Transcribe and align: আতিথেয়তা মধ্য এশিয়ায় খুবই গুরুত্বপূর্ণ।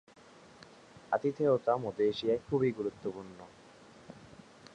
আতিথেয়তা 1.11 1.73
মধ্য 1.77 1.99
এশিয়ায় 2.03 2.41
খুবই 2.47 2.69
গুরুত্বপূর্ণ। 2.71 3.37